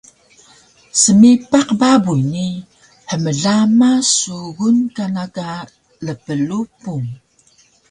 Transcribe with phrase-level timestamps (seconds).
[1.01, 2.47] smipaq babuy ni
[3.09, 5.49] hmlama sugun kana ka
[6.05, 7.07] lplupung